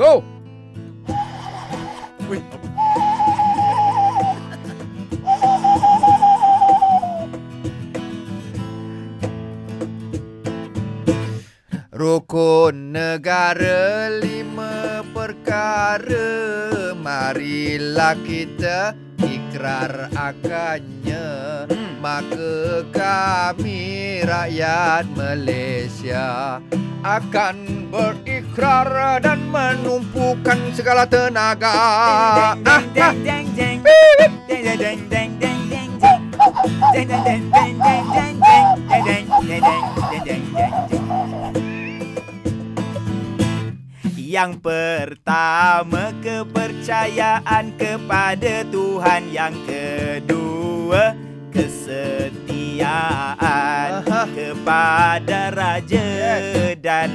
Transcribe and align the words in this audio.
Go. 0.00 0.24
Rukun 11.92 12.96
negara 12.96 14.08
lima 14.08 15.04
perkara. 15.12 16.32
Marilah 16.96 18.16
kita 18.24 18.96
ikrar 19.20 20.08
akannya. 20.16 21.28
Maka 22.00 22.88
kami 22.88 24.24
rakyat 24.24 25.04
Malaysia 25.12 26.56
Akan 27.04 27.88
kerara 28.54 29.22
dan 29.22 29.46
menumpukan 29.50 30.58
segala 30.74 31.06
tenaga. 31.06 31.72
Yang 44.30 44.62
pertama 44.62 46.14
kepercayaan 46.22 47.74
kepada 47.74 48.62
Tuhan 48.70 49.26
Yang 49.34 49.54
kedua 49.66 51.18
kesetiaan 51.50 53.10
kepada 54.30 55.50
Raja 55.50 56.06
dan 56.78 57.10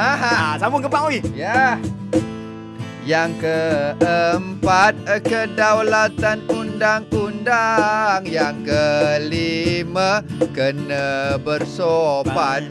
Aha. 0.00 0.32
Ah, 0.32 0.52
sambung 0.56 0.80
ke 0.80 0.88
Pak 0.88 1.02
Oi. 1.12 1.20
Ya. 1.36 1.76
Yang 3.04 3.42
keempat 3.42 4.92
kedaulatan 5.24 6.44
undang-undang 6.46 8.28
Yang 8.28 8.70
kelima 8.70 10.20
kena 10.52 11.40
bersopan 11.40 12.70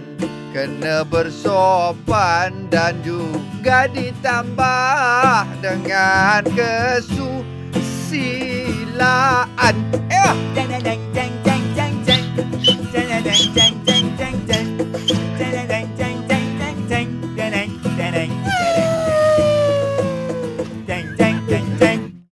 Kena 0.54 1.02
bersopan 1.04 2.70
dan 2.70 3.02
juga 3.02 3.90
ditambah 3.90 5.44
dengan 5.60 6.46
silaan. 8.10 9.78
Eh. 10.10 10.59